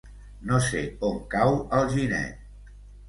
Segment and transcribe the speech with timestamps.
[0.51, 2.73] No sé on cau Alginet.